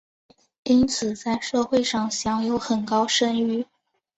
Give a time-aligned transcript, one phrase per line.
[0.63, 3.67] 因此在社会上享有很高声誉。